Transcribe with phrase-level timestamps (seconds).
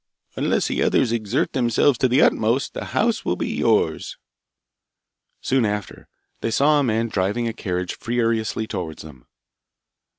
[0.35, 4.17] 'Unless the others exert themselves to the utmost, the house will be yours.'
[5.41, 6.07] Soon after
[6.39, 9.27] they saw a man driving a carriage furiously towards them.